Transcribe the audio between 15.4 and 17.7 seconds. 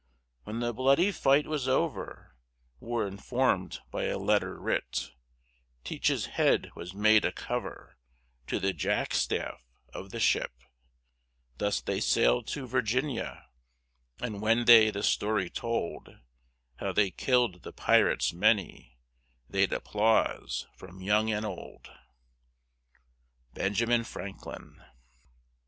told, How they kill'd